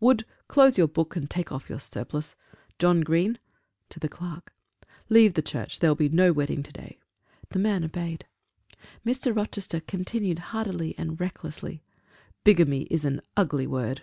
Wood, 0.00 0.24
close 0.48 0.78
your 0.78 0.88
book 0.88 1.16
and 1.16 1.28
take 1.28 1.52
off 1.52 1.68
your 1.68 1.78
surplice; 1.78 2.34
John 2.78 3.02
Green" 3.02 3.38
(to 3.90 4.00
the 4.00 4.08
clerk) 4.08 4.54
"leave 5.10 5.34
the 5.34 5.42
church: 5.42 5.80
there 5.80 5.90
will 5.90 5.94
be 5.94 6.08
no 6.08 6.32
wedding 6.32 6.62
to 6.62 6.72
day." 6.72 6.96
The 7.50 7.58
man 7.58 7.84
obeyed. 7.84 8.24
Mr. 9.04 9.36
Rochester 9.36 9.80
continued 9.80 10.38
hardily 10.56 10.94
and 10.96 11.20
recklessly: 11.20 11.82
"Bigamy 12.42 12.84
is 12.84 13.04
an 13.04 13.20
ugly 13.36 13.66
word! 13.66 14.00